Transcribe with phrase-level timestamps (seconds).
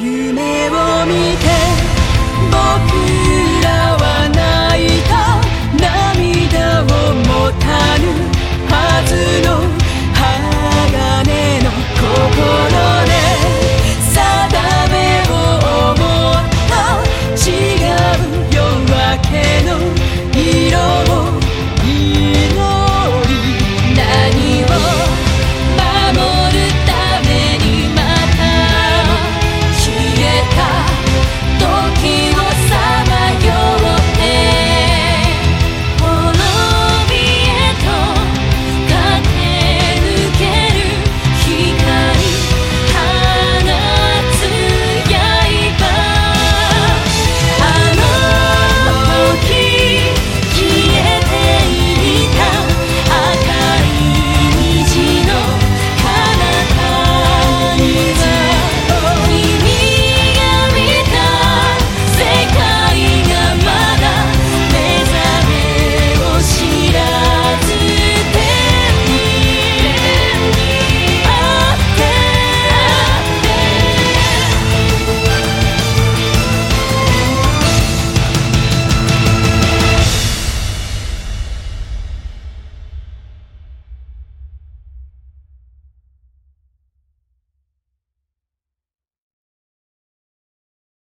[0.00, 0.57] 愚昧。